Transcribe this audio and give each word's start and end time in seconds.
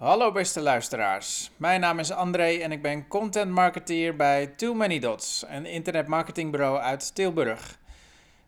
Hallo 0.00 0.32
beste 0.32 0.60
luisteraars, 0.60 1.50
mijn 1.56 1.80
naam 1.80 1.98
is 1.98 2.10
André 2.10 2.56
en 2.56 2.72
ik 2.72 2.82
ben 2.82 3.08
content 3.08 3.50
marketeer 3.50 4.16
bij 4.16 4.46
Too 4.46 4.74
Many 4.74 4.98
Dots, 4.98 5.44
een 5.48 5.66
internetmarketingbureau 5.66 6.78
uit 6.78 7.14
Tilburg. 7.14 7.78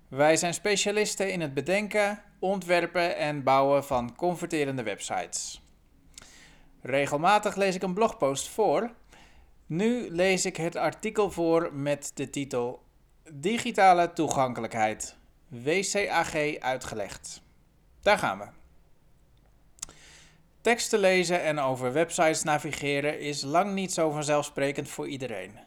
Wij 0.08 0.36
zijn 0.36 0.54
specialisten 0.54 1.32
in 1.32 1.40
het 1.40 1.54
bedenken, 1.54 2.22
ontwerpen 2.38 3.16
en 3.16 3.42
bouwen 3.42 3.84
van 3.84 4.16
converterende 4.16 4.82
websites. 4.82 5.62
Regelmatig 6.80 7.56
lees 7.56 7.74
ik 7.74 7.82
een 7.82 7.94
blogpost 7.94 8.48
voor. 8.48 8.90
Nu 9.66 10.10
lees 10.10 10.44
ik 10.44 10.56
het 10.56 10.76
artikel 10.76 11.30
voor 11.30 11.74
met 11.74 12.10
de 12.14 12.30
titel 12.30 12.82
Digitale 13.32 14.12
toegankelijkheid, 14.12 15.16
WCAG 15.48 16.58
uitgelegd. 16.58 17.42
Daar 18.00 18.18
gaan 18.18 18.38
we. 18.38 18.61
Teksten 20.62 20.98
lezen 20.98 21.42
en 21.42 21.58
over 21.58 21.92
websites 21.92 22.42
navigeren 22.42 23.20
is 23.20 23.42
lang 23.42 23.74
niet 23.74 23.92
zo 23.92 24.10
vanzelfsprekend 24.10 24.88
voor 24.88 25.08
iedereen. 25.08 25.58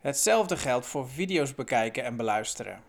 Hetzelfde 0.00 0.56
geldt 0.56 0.86
voor 0.86 1.08
video's 1.08 1.54
bekijken 1.54 2.04
en 2.04 2.16
beluisteren. 2.16 2.82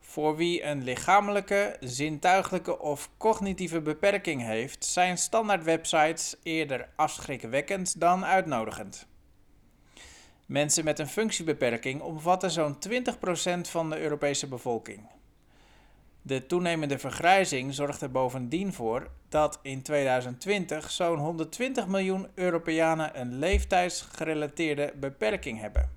Voor 0.00 0.36
wie 0.36 0.62
een 0.62 0.84
lichamelijke, 0.84 1.76
zintuiglijke 1.80 2.78
of 2.78 3.10
cognitieve 3.16 3.80
beperking 3.80 4.42
heeft, 4.42 4.84
zijn 4.84 5.18
standaard 5.18 5.64
websites 5.64 6.36
eerder 6.42 6.88
afschrikwekkend 6.96 8.00
dan 8.00 8.24
uitnodigend. 8.24 9.06
Mensen 10.46 10.84
met 10.84 10.98
een 10.98 11.08
functiebeperking 11.08 12.00
omvatten 12.00 12.50
zo'n 12.50 12.76
20% 12.88 13.60
van 13.60 13.90
de 13.90 13.98
Europese 13.98 14.48
bevolking. 14.48 15.17
De 16.28 16.46
toenemende 16.46 16.98
vergrijzing 16.98 17.74
zorgt 17.74 18.00
er 18.00 18.10
bovendien 18.10 18.72
voor 18.72 19.10
dat 19.28 19.58
in 19.62 19.82
2020 19.82 20.90
zo'n 20.90 21.18
120 21.18 21.86
miljoen 21.86 22.28
Europeanen 22.34 23.20
een 23.20 23.38
leeftijdsgerelateerde 23.38 24.92
beperking 24.96 25.60
hebben. 25.60 25.90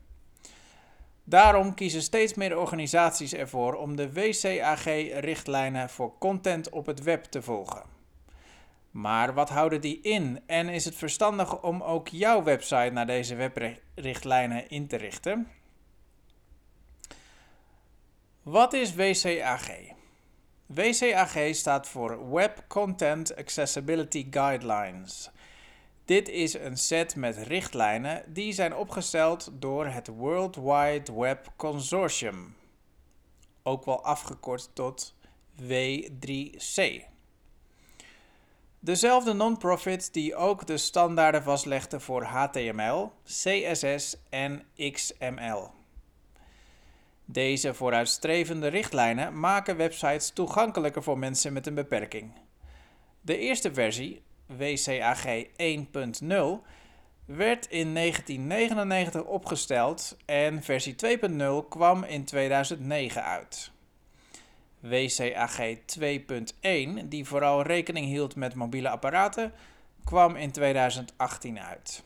Daarom 1.23 1.73
kiezen 1.73 2.01
steeds 2.01 2.33
meer 2.33 2.57
organisaties 2.57 3.33
ervoor 3.33 3.73
om 3.73 3.95
de 3.95 4.13
WCAG-richtlijnen 4.13 5.89
voor 5.89 6.17
content 6.17 6.69
op 6.69 6.85
het 6.85 7.03
web 7.03 7.23
te 7.23 7.41
volgen. 7.41 7.83
Maar 8.91 9.33
wat 9.33 9.49
houden 9.49 9.81
die 9.81 10.01
in 10.01 10.39
en 10.45 10.69
is 10.69 10.85
het 10.85 10.95
verstandig 10.95 11.61
om 11.61 11.81
ook 11.81 12.07
jouw 12.07 12.43
website 12.43 12.91
naar 12.93 13.07
deze 13.07 13.35
webrichtlijnen 13.35 14.69
in 14.69 14.87
te 14.87 14.95
richten? 14.95 15.47
Wat 18.43 18.73
is 18.73 18.95
WCAG? 18.95 19.99
WCAG 20.73 21.55
staat 21.55 21.87
voor 21.87 22.31
Web 22.33 22.63
Content 22.67 23.35
Accessibility 23.35 24.27
Guidelines. 24.29 25.29
Dit 26.05 26.29
is 26.29 26.53
een 26.53 26.77
set 26.77 27.15
met 27.15 27.37
richtlijnen 27.37 28.23
die 28.33 28.53
zijn 28.53 28.75
opgesteld 28.75 29.49
door 29.53 29.85
het 29.85 30.07
World 30.07 30.55
Wide 30.55 31.13
Web 31.13 31.51
Consortium, 31.55 32.55
ook 33.63 33.85
wel 33.85 34.03
afgekort 34.03 34.69
tot 34.73 35.15
W3C. 35.61 37.01
Dezelfde 38.79 39.33
non-profit 39.33 40.13
die 40.13 40.35
ook 40.35 40.67
de 40.67 40.77
standaarden 40.77 41.43
vastlegde 41.43 41.99
voor 41.99 42.23
HTML, 42.23 43.11
CSS 43.25 44.17
en 44.29 44.63
XML. 44.91 45.80
Deze 47.31 47.73
vooruitstrevende 47.73 48.67
richtlijnen 48.67 49.39
maken 49.39 49.77
websites 49.77 50.29
toegankelijker 50.29 51.03
voor 51.03 51.17
mensen 51.17 51.53
met 51.53 51.67
een 51.67 51.73
beperking. 51.73 52.31
De 53.21 53.37
eerste 53.37 53.73
versie, 53.73 54.21
WCAG 54.45 55.25
1.0, 55.25 55.45
werd 57.25 57.67
in 57.69 57.93
1999 57.93 59.23
opgesteld 59.23 60.17
en 60.25 60.63
versie 60.63 60.95
2.0 61.05 61.67
kwam 61.69 62.03
in 62.03 62.25
2009 62.25 63.23
uit. 63.23 63.71
WCAG 64.79 65.59
2.1, 65.99 67.05
die 67.05 67.25
vooral 67.25 67.61
rekening 67.61 68.05
hield 68.05 68.35
met 68.35 68.55
mobiele 68.55 68.89
apparaten, 68.89 69.53
kwam 70.03 70.35
in 70.35 70.51
2018 70.51 71.59
uit. 71.59 72.03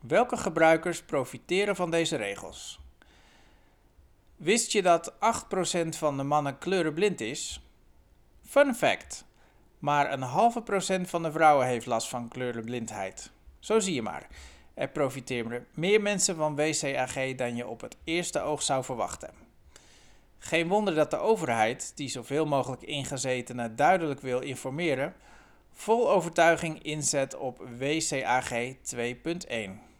Welke 0.00 0.36
gebruikers 0.36 1.02
profiteren 1.02 1.76
van 1.76 1.90
deze 1.90 2.16
regels? 2.16 2.82
Wist 4.44 4.72
je 4.72 4.82
dat 4.82 5.12
8% 5.12 5.16
van 5.88 6.16
de 6.16 6.22
mannen 6.22 6.58
kleurenblind 6.58 7.20
is? 7.20 7.60
Fun 8.42 8.74
fact. 8.74 9.24
Maar 9.78 10.12
een 10.12 10.22
halve 10.22 10.62
procent 10.62 11.08
van 11.08 11.22
de 11.22 11.32
vrouwen 11.32 11.66
heeft 11.66 11.86
last 11.86 12.08
van 12.08 12.28
kleurenblindheid. 12.28 13.30
Zo 13.58 13.80
zie 13.80 13.94
je 13.94 14.02
maar. 14.02 14.26
Er 14.74 14.88
profiteren 14.88 15.66
meer 15.74 16.02
mensen 16.02 16.36
van 16.36 16.56
WCAG 16.56 17.34
dan 17.34 17.56
je 17.56 17.66
op 17.66 17.80
het 17.80 17.96
eerste 18.04 18.40
oog 18.40 18.62
zou 18.62 18.84
verwachten. 18.84 19.30
Geen 20.38 20.68
wonder 20.68 20.94
dat 20.94 21.10
de 21.10 21.18
overheid, 21.18 21.92
die 21.94 22.08
zoveel 22.08 22.46
mogelijk 22.46 22.82
ingezetenen 22.82 23.76
duidelijk 23.76 24.20
wil 24.20 24.40
informeren, 24.40 25.14
vol 25.72 26.10
overtuiging 26.10 26.82
inzet 26.82 27.36
op 27.36 27.68
WCAG 27.78 28.50
2.1. 28.94 29.93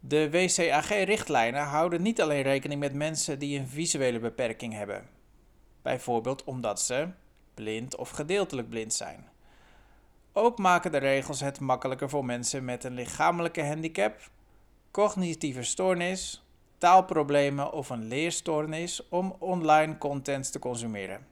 De 0.00 0.30
WCAG-richtlijnen 0.30 1.62
houden 1.62 2.02
niet 2.02 2.22
alleen 2.22 2.42
rekening 2.42 2.80
met 2.80 2.94
mensen 2.94 3.38
die 3.38 3.58
een 3.58 3.68
visuele 3.68 4.18
beperking 4.18 4.72
hebben, 4.72 5.08
bijvoorbeeld 5.82 6.44
omdat 6.44 6.80
ze 6.80 7.08
blind 7.54 7.96
of 7.96 8.10
gedeeltelijk 8.10 8.68
blind 8.68 8.94
zijn. 8.94 9.28
Ook 10.32 10.58
maken 10.58 10.92
de 10.92 10.98
regels 10.98 11.40
het 11.40 11.60
makkelijker 11.60 12.08
voor 12.08 12.24
mensen 12.24 12.64
met 12.64 12.84
een 12.84 12.94
lichamelijke 12.94 13.64
handicap, 13.64 14.30
cognitieve 14.90 15.62
stoornis, 15.62 16.44
taalproblemen 16.78 17.72
of 17.72 17.90
een 17.90 18.04
leerstoornis 18.04 19.08
om 19.08 19.36
online 19.38 19.98
content 19.98 20.52
te 20.52 20.58
consumeren. 20.58 21.26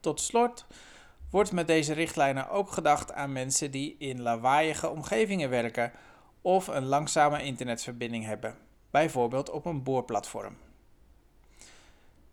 Tot 0.00 0.20
slot 0.20 0.66
wordt 1.30 1.52
met 1.52 1.66
deze 1.66 1.92
richtlijnen 1.92 2.50
ook 2.50 2.70
gedacht 2.70 3.12
aan 3.12 3.32
mensen 3.32 3.70
die 3.70 3.96
in 3.98 4.22
lawaaiige 4.22 4.90
omgevingen 4.90 5.50
werken 5.50 5.92
of 6.42 6.66
een 6.66 6.84
langzame 6.84 7.42
internetverbinding 7.42 8.24
hebben, 8.24 8.56
bijvoorbeeld 8.90 9.50
op 9.50 9.64
een 9.64 9.82
boorplatform. 9.82 10.56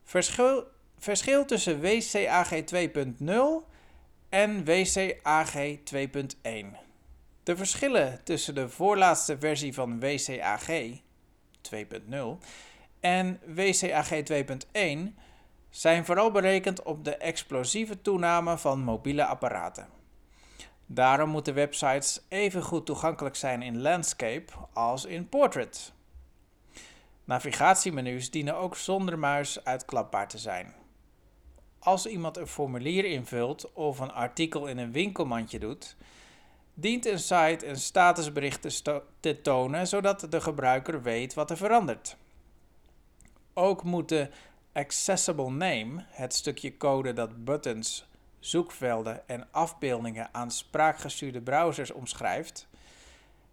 Verschil, 0.03 0.63
verschil 0.97 1.45
tussen 1.45 1.81
WCAG 1.81 2.49
2.0 2.51 3.33
en 4.29 4.65
WCAG 4.65 5.53
2.1. 5.55 6.87
De 7.43 7.57
verschillen 7.57 8.23
tussen 8.23 8.55
de 8.55 8.69
voorlaatste 8.69 9.37
versie 9.39 9.73
van 9.73 9.99
WCAG 9.99 10.67
2.0 11.61 12.37
en 12.99 13.39
WCAG 13.45 14.09
2.1 14.31 15.13
zijn 15.69 16.05
vooral 16.05 16.31
berekend 16.31 16.83
op 16.83 17.03
de 17.03 17.15
explosieve 17.15 18.01
toename 18.01 18.57
van 18.57 18.79
mobiele 18.79 19.25
apparaten. 19.25 19.98
Daarom 20.91 21.29
moeten 21.29 21.53
websites 21.53 22.21
even 22.27 22.63
goed 22.63 22.85
toegankelijk 22.85 23.35
zijn 23.35 23.61
in 23.61 23.81
landscape 23.81 24.53
als 24.73 25.05
in 25.05 25.29
portrait. 25.29 25.93
Navigatiemenu's 27.23 28.31
dienen 28.31 28.55
ook 28.55 28.75
zonder 28.75 29.19
muis 29.19 29.63
uitklapbaar 29.63 30.27
te 30.27 30.37
zijn. 30.37 30.73
Als 31.79 32.05
iemand 32.05 32.37
een 32.37 32.47
formulier 32.47 33.05
invult 33.05 33.73
of 33.73 33.99
een 33.99 34.11
artikel 34.11 34.67
in 34.67 34.77
een 34.77 34.91
winkelmandje 34.91 35.59
doet, 35.59 35.95
dient 36.73 37.05
een 37.05 37.19
site 37.19 37.67
een 37.67 37.79
statusbericht 37.79 38.83
te, 39.19 39.41
tonen 39.41 39.87
zodat 39.87 40.27
de 40.29 40.41
gebruiker 40.41 41.01
weet 41.01 41.33
wat 41.33 41.49
er 41.49 41.57
verandert. 41.57 42.17
Ook 43.53 43.83
moet 43.83 44.09
de 44.09 44.29
accessible 44.73 45.51
name, 45.51 46.05
het 46.07 46.33
stukje 46.33 46.77
code 46.77 47.13
dat 47.13 47.45
buttons 47.45 48.08
zoekvelden 48.39 49.27
en 49.27 49.47
afbeeldingen 49.51 50.29
aan 50.31 50.51
spraakgestuurde 50.51 51.41
browsers 51.41 51.91
omschrijft, 51.91 52.67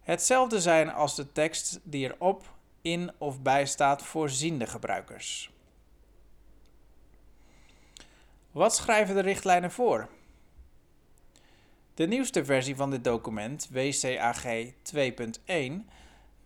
hetzelfde 0.01 0.61
zijn 0.61 0.91
als 0.93 1.15
de 1.15 1.31
tekst 1.31 1.79
die 1.83 2.13
erop, 2.13 2.55
in 2.81 3.11
of 3.17 3.41
bij 3.41 3.65
staat 3.65 4.03
voor 4.03 4.29
ziende 4.29 4.67
gebruikers. 4.67 5.51
Wat 8.51 8.75
schrijven 8.75 9.15
de 9.15 9.21
richtlijnen 9.21 9.71
voor? 9.71 10.07
De 11.93 12.07
nieuwste 12.07 12.45
versie 12.45 12.75
van 12.75 12.89
dit 12.89 13.03
document, 13.03 13.69
WCAG 13.71 14.43
2.1, 14.95 15.85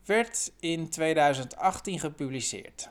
werd 0.05 0.51
in 0.59 0.89
2018 0.89 1.99
gepubliceerd. 1.99 2.89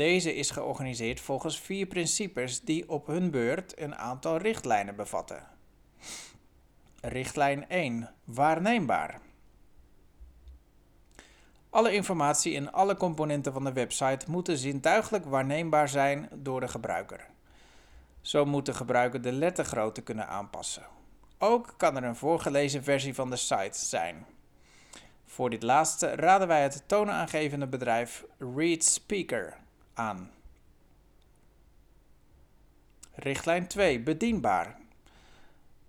Deze 0.00 0.34
is 0.34 0.50
georganiseerd 0.50 1.20
volgens 1.20 1.60
vier 1.60 1.86
principes 1.86 2.60
die 2.60 2.88
op 2.88 3.06
hun 3.06 3.30
beurt 3.30 3.80
een 3.80 3.94
aantal 3.94 4.36
richtlijnen 4.36 4.96
bevatten. 4.96 5.46
Richtlijn 7.00 7.68
1. 7.68 8.10
Waarneembaar. 8.24 9.20
Alle 11.70 11.92
informatie 11.92 12.52
in 12.52 12.72
alle 12.72 12.96
componenten 12.96 13.52
van 13.52 13.64
de 13.64 13.72
website 13.72 14.30
moeten 14.30 14.58
zintuigelijk 14.58 15.24
waarneembaar 15.24 15.88
zijn 15.88 16.28
door 16.32 16.60
de 16.60 16.68
gebruiker. 16.68 17.26
Zo 18.20 18.44
moet 18.44 18.66
de 18.66 18.74
gebruiker 18.74 19.22
de 19.22 19.32
lettergrootte 19.32 20.02
kunnen 20.02 20.28
aanpassen. 20.28 20.86
Ook 21.38 21.74
kan 21.76 21.96
er 21.96 22.04
een 22.04 22.16
voorgelezen 22.16 22.84
versie 22.84 23.14
van 23.14 23.30
de 23.30 23.36
site 23.36 23.78
zijn. 23.78 24.26
Voor 25.24 25.50
dit 25.50 25.62
laatste 25.62 26.14
raden 26.14 26.48
wij 26.48 26.62
het 26.62 26.82
toonaangevende 26.86 27.66
bedrijf 27.66 28.24
ReadSpeaker 28.38 29.59
Richtlijn 33.14 33.66
2. 33.66 34.00
Bedienbaar. 34.00 34.78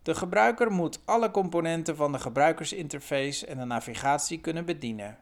De 0.01 0.15
gebruiker 0.15 0.71
moet 0.71 0.99
alle 1.05 1.31
componenten 1.31 1.95
van 1.95 2.11
de 2.11 2.19
gebruikersinterface 2.19 3.45
en 3.45 3.57
de 3.57 3.65
navigatie 3.65 4.39
kunnen 4.39 4.65
bedienen. 4.65 5.17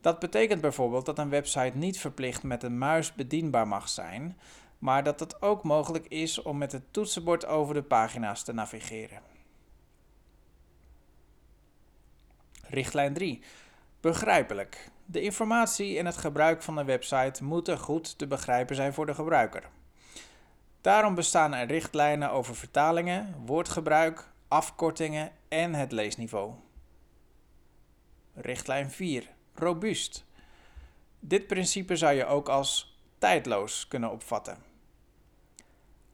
Dat 0.00 0.18
betekent 0.18 0.60
bijvoorbeeld 0.60 1.06
dat 1.06 1.18
een 1.18 1.28
website 1.28 1.76
niet 1.76 1.98
verplicht 1.98 2.42
met 2.42 2.62
een 2.62 2.78
muis 2.78 3.12
bedienbaar 3.12 3.68
mag 3.68 3.88
zijn, 3.88 4.38
maar 4.78 5.04
dat 5.04 5.20
het 5.20 5.42
ook 5.42 5.62
mogelijk 5.62 6.06
is 6.06 6.42
om 6.42 6.58
met 6.58 6.72
het 6.72 6.92
toetsenbord 6.92 7.46
over 7.46 7.74
de 7.74 7.82
pagina's 7.82 8.42
te 8.42 8.52
navigeren. 8.52 9.20
Richtlijn 12.68 13.14
3. 13.14 13.42
Begrijpelijk. 14.00 14.90
De 15.08 15.20
informatie 15.20 15.98
en 15.98 16.06
het 16.06 16.16
gebruik 16.16 16.62
van 16.62 16.76
een 16.76 16.86
website 16.86 17.44
moeten 17.44 17.78
goed 17.78 18.18
te 18.18 18.26
begrijpen 18.26 18.76
zijn 18.76 18.92
voor 18.92 19.06
de 19.06 19.14
gebruiker. 19.14 19.68
Daarom 20.80 21.14
bestaan 21.14 21.54
er 21.54 21.66
richtlijnen 21.66 22.30
over 22.30 22.56
vertalingen, 22.56 23.34
woordgebruik, 23.44 24.28
afkortingen 24.48 25.32
en 25.48 25.74
het 25.74 25.92
leesniveau. 25.92 26.52
Richtlijn 28.34 28.90
4. 28.90 29.28
Robuust. 29.54 30.24
Dit 31.20 31.46
principe 31.46 31.96
zou 31.96 32.14
je 32.14 32.26
ook 32.26 32.48
als 32.48 32.98
tijdloos 33.18 33.88
kunnen 33.88 34.10
opvatten. 34.10 34.58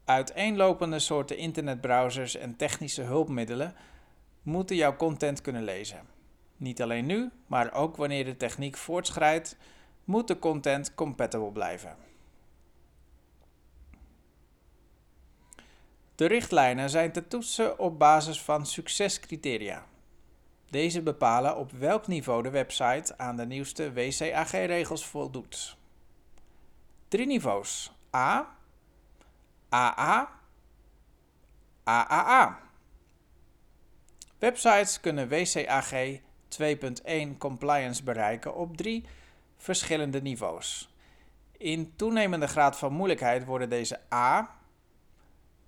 Uiteenlopende 0.05 0.99
soorten 0.99 1.37
internetbrowsers 1.37 2.35
en 2.35 2.55
technische 2.55 3.01
hulpmiddelen 3.01 3.75
moeten 4.41 4.75
jouw 4.75 4.95
content 4.95 5.41
kunnen 5.41 5.63
lezen. 5.63 6.12
Niet 6.63 6.81
alleen 6.81 7.05
nu, 7.05 7.31
maar 7.47 7.73
ook 7.73 7.95
wanneer 7.95 8.25
de 8.25 8.37
techniek 8.37 8.77
voortschrijdt, 8.77 9.57
moet 10.03 10.27
de 10.27 10.39
content 10.39 10.95
compatible 10.95 11.51
blijven. 11.51 11.95
De 16.15 16.25
richtlijnen 16.25 16.89
zijn 16.89 17.11
te 17.11 17.27
toetsen 17.27 17.79
op 17.79 17.99
basis 17.99 18.41
van 18.41 18.65
succescriteria. 18.65 19.85
Deze 20.69 21.01
bepalen 21.01 21.57
op 21.57 21.71
welk 21.71 22.07
niveau 22.07 22.43
de 22.43 22.49
website 22.49 23.17
aan 23.17 23.35
de 23.35 23.45
nieuwste 23.45 23.93
WCAG-regels 23.93 25.05
voldoet. 25.05 25.77
Drie 27.07 27.25
niveaus: 27.25 27.91
A, 28.15 28.55
AA, 29.69 30.39
AAA. 31.83 32.59
Websites 34.39 34.99
kunnen 34.99 35.29
WCAG 35.29 36.21
2.1 36.61 37.37
compliance 37.37 38.03
bereiken 38.03 38.55
op 38.55 38.77
drie 38.77 39.05
verschillende 39.57 40.21
niveaus. 40.21 40.93
In 41.57 41.93
toenemende 41.95 42.47
graad 42.47 42.77
van 42.77 42.93
moeilijkheid 42.93 43.45
worden 43.45 43.69
deze 43.69 43.99
A, 44.13 44.55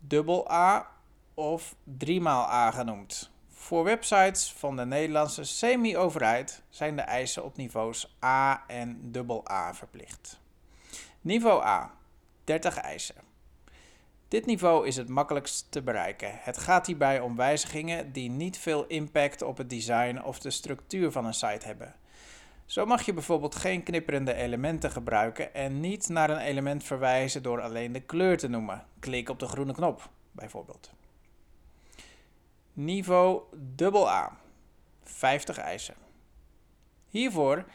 dubbel 0.02 0.52
A 0.52 0.92
of 1.34 1.76
3 1.84 2.28
A 2.28 2.72
genoemd. 2.72 3.32
Voor 3.50 3.84
websites 3.84 4.54
van 4.54 4.76
de 4.76 4.86
Nederlandse 4.86 5.44
semi-overheid 5.44 6.64
zijn 6.70 6.96
de 6.96 7.02
eisen 7.02 7.44
op 7.44 7.58
niveaus 7.58 8.18
A 8.24 8.64
en 8.68 9.12
dubbel 9.12 9.50
A 9.50 9.74
verplicht. 9.74 10.40
Niveau 11.22 11.64
A 11.64 11.92
30 12.44 12.78
eisen. 12.78 13.35
Dit 14.28 14.46
niveau 14.46 14.88
is 14.88 14.96
het 14.96 15.10
makkelijkst 15.10 15.72
te 15.72 15.82
bereiken. 15.82 16.30
Het 16.34 16.58
gaat 16.58 16.88
hierbij 16.88 17.20
om 17.20 17.36
wijzigingen 17.36 18.12
die 18.12 18.30
niet 18.30 18.58
veel 18.58 18.88
impact 18.88 19.42
op 19.42 19.58
het 19.58 19.70
design 19.70 20.22
of 20.24 20.40
de 20.40 20.50
structuur 20.50 21.12
van 21.12 21.26
een 21.26 21.34
site 21.34 21.66
hebben. 21.66 21.96
Zo 22.66 22.86
mag 22.86 23.02
je 23.06 23.14
bijvoorbeeld 23.14 23.56
geen 23.56 23.84
knipperende 23.84 24.34
elementen 24.34 24.92
gebruiken 24.92 25.54
en 25.54 25.80
niet 25.80 26.10
naar 26.10 26.30
een 26.30 26.38
element 26.38 26.84
verwijzen 26.84 27.44
door 27.44 27.62
alleen 27.62 27.92
de 27.92 28.00
kleur 28.00 28.38
te 28.38 28.48
noemen. 28.48 28.86
Klik 29.00 29.30
op 29.30 29.40
de 29.40 29.48
groene 29.48 29.74
knop, 29.74 30.10
bijvoorbeeld. 30.32 30.92
Niveau 32.74 33.42
AA. 33.80 34.38
50 35.04 35.58
eisen. 35.58 35.96
Hiervoor 37.10 37.66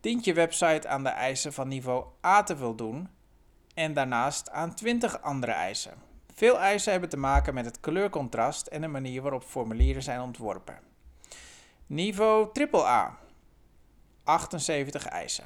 dient 0.00 0.24
je 0.24 0.34
website 0.34 0.88
aan 0.88 1.02
de 1.02 1.08
eisen 1.08 1.52
van 1.52 1.68
niveau 1.68 2.04
A 2.24 2.42
te 2.42 2.56
voldoen 2.56 3.08
en 3.74 3.94
daarnaast 3.94 4.50
aan 4.50 4.74
20 4.74 5.22
andere 5.22 5.52
eisen. 5.52 5.94
Veel 6.34 6.58
eisen 6.58 6.92
hebben 6.92 7.10
te 7.10 7.16
maken 7.16 7.54
met 7.54 7.64
het 7.64 7.80
kleurcontrast 7.80 8.66
en 8.66 8.80
de 8.80 8.88
manier 8.88 9.22
waarop 9.22 9.42
formulieren 9.42 10.02
zijn 10.02 10.20
ontworpen. 10.20 10.78
Niveau 11.86 12.48
AAA 12.70 13.18
78 14.24 15.06
eisen. 15.06 15.44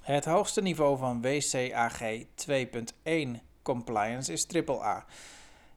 Het 0.00 0.24
hoogste 0.24 0.62
niveau 0.62 0.98
van 0.98 1.22
WCAG 1.22 2.00
2.1 2.34 3.42
compliance 3.62 4.32
is 4.32 4.46
AAA. 4.48 5.04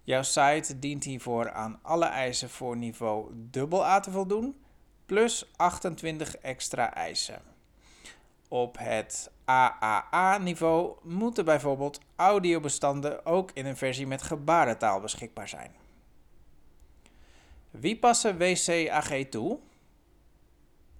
Jouw 0.03 0.23
site 0.23 0.79
dient 0.79 1.03
hiervoor 1.03 1.51
aan 1.51 1.79
alle 1.81 2.05
eisen 2.05 2.49
voor 2.49 2.77
niveau 2.77 3.49
AA 3.61 3.99
te 3.99 4.11
voldoen, 4.11 4.55
plus 5.05 5.51
28 5.55 6.37
extra 6.37 6.93
eisen. 6.93 7.54
Op 8.47 8.77
het 8.79 9.31
AAA-niveau 9.45 10.95
moeten 11.03 11.45
bijvoorbeeld 11.45 11.99
audiobestanden 12.15 13.25
ook 13.25 13.51
in 13.53 13.65
een 13.65 13.77
versie 13.77 14.07
met 14.07 14.21
gebarentaal 14.21 14.99
beschikbaar 14.99 15.47
zijn. 15.47 15.71
Wie 17.71 17.97
passen 17.99 18.37
WCAG 18.37 19.23
toe? 19.29 19.59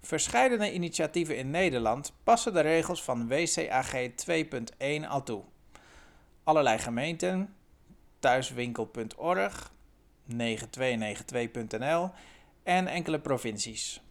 Verscheidene 0.02 0.74
initiatieven 0.74 1.38
in 1.38 1.50
Nederland 1.50 2.14
passen 2.24 2.54
de 2.54 2.60
regels 2.60 3.04
van 3.04 3.28
WCAG 3.28 3.92
2.1 4.30 5.08
al 5.08 5.24
toe. 5.24 5.44
Allerlei 6.44 6.78
gemeenten, 6.78 7.56
thuiswinkel.org, 8.20 9.72
9292.nl 10.28 12.10
en 12.64 12.88
enkele 12.88 13.20
provincies. 13.20 14.05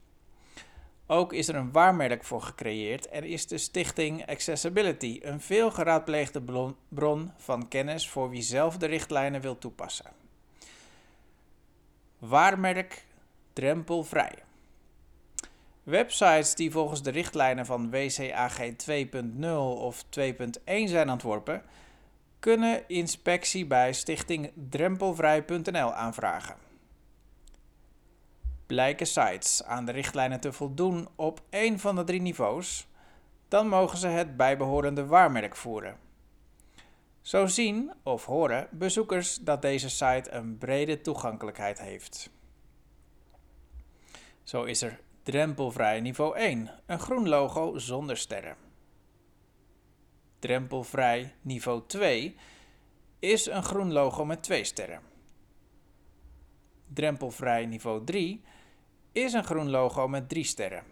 Ook 1.07 1.33
is 1.33 1.49
er 1.49 1.55
een 1.55 1.73
waarmerk 1.73 2.25
voor 2.25 2.43
gecreëerd 2.43 3.09
en 3.09 3.25
is 3.25 3.47
de 3.47 3.59
stichting 3.59 4.27
Accessibility 4.27 5.21
een 5.23 5.41
veel 5.41 5.71
geraadpleegde 5.71 6.43
bron 6.89 7.33
van 7.37 7.69
kennis 7.69 8.09
voor 8.09 8.31
wie 8.31 8.43
zelf 8.43 8.77
de 8.77 8.87
richtlijnen 8.87 9.41
wil 9.41 9.59
toepassen. 9.59 10.13
Waarmerk 12.19 13.05
drempelvrij. 13.53 14.35
Websites 15.83 16.55
die 16.55 16.71
volgens 16.71 17.03
de 17.03 17.11
richtlijnen 17.11 17.67
van 17.67 17.91
WCAG 17.91 18.59
2.0 18.59 19.47
of 19.79 20.05
2.1 20.21 20.25
zijn 20.65 21.11
ontworpen, 21.11 21.63
kunnen 22.39 22.89
inspectie 22.89 23.67
bij 23.67 23.93
stichting 23.93 24.53
drempelvrij.nl 24.71 25.93
aanvragen. 25.93 26.64
Blijken 28.67 29.07
sites 29.07 29.65
aan 29.65 29.85
de 29.85 29.93
richtlijnen 29.93 30.41
te 30.41 30.53
voldoen 30.53 31.09
op 31.17 31.41
één 31.51 31.79
van 31.79 31.97
de 31.97 32.05
drie 32.05 32.21
niveaus, 32.21 32.89
dan 33.49 33.69
mogen 33.69 33.99
ze 33.99 34.07
het 34.07 34.37
bijbehorende 34.37 35.07
waarmerk 35.07 35.57
voeren. 35.57 35.99
Zo 37.21 37.47
zien 37.47 37.93
of 38.03 38.25
horen 38.25 38.69
bezoekers 38.71 39.37
dat 39.37 39.63
deze 39.63 39.89
site 39.89 40.31
een 40.31 40.59
brede 40.59 41.01
toegankelijkheid 41.01 41.79
heeft. 41.79 42.31
Zo 44.43 44.63
is 44.63 44.83
er 44.83 45.01
drempelvrij 45.23 46.01
niveau 46.01 46.37
1, 46.37 46.71
een 46.87 46.99
groen 46.99 47.29
logo 47.29 47.79
zonder 47.79 48.17
sterren. 48.17 48.57
Drempelvrij 50.39 51.35
niveau 51.41 51.83
2 51.87 52.37
is 53.19 53.47
een 53.47 53.63
groen 53.63 53.93
logo 53.93 54.25
met 54.25 54.43
twee 54.43 54.65
sterren. 54.65 55.14
Drempelvrij 56.95 57.67
niveau 57.67 58.05
3 58.05 58.43
is 59.13 59.33
een 59.33 59.45
groen 59.45 59.71
logo 59.71 60.09
met 60.09 60.29
drie 60.29 60.45
sterren. 60.45 60.83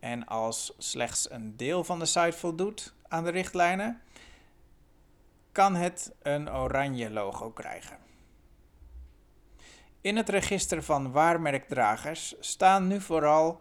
En 0.00 0.26
als 0.26 0.72
slechts 0.78 1.30
een 1.30 1.56
deel 1.56 1.84
van 1.84 1.98
de 1.98 2.06
site 2.06 2.38
voldoet 2.38 2.94
aan 3.08 3.24
de 3.24 3.30
richtlijnen, 3.30 4.00
kan 5.52 5.74
het 5.74 6.14
een 6.22 6.50
oranje 6.50 7.10
logo 7.10 7.50
krijgen. 7.50 7.98
In 10.00 10.16
het 10.16 10.28
register 10.28 10.82
van 10.82 11.12
waarmerkdragers 11.12 12.34
staan 12.40 12.86
nu 12.86 13.00
vooral 13.00 13.60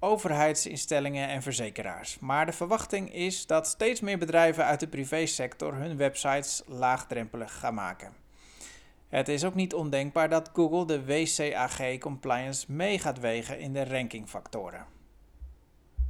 overheidsinstellingen 0.00 1.28
en 1.28 1.42
verzekeraars. 1.42 2.18
Maar 2.18 2.46
de 2.46 2.52
verwachting 2.52 3.14
is 3.14 3.46
dat 3.46 3.66
steeds 3.66 4.00
meer 4.00 4.18
bedrijven 4.18 4.64
uit 4.64 4.80
de 4.80 4.88
privésector 4.88 5.74
hun 5.74 5.96
websites 5.96 6.62
laagdrempelig 6.66 7.58
gaan 7.58 7.74
maken. 7.74 8.12
Het 9.10 9.28
is 9.28 9.44
ook 9.44 9.54
niet 9.54 9.74
ondenkbaar 9.74 10.28
dat 10.28 10.50
Google 10.52 10.86
de 10.86 11.04
WCAG 11.04 11.98
compliance 11.98 12.72
mee 12.72 12.98
gaat 12.98 13.20
wegen 13.20 13.58
in 13.58 13.72
de 13.72 13.84
rankingfactoren. 13.84 14.99